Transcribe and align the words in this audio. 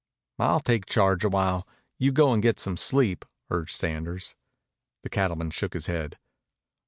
"I'll 0.39 0.61
take 0.61 0.87
charge 0.87 1.23
awhile. 1.23 1.67
You 1.99 2.11
go 2.11 2.33
and 2.33 2.41
get 2.41 2.59
some 2.59 2.75
sleep," 2.75 3.23
urged 3.51 3.75
Sanders. 3.75 4.35
The 5.03 5.09
cattleman 5.11 5.51
shook 5.51 5.73
his 5.75 5.85
head. 5.85 6.17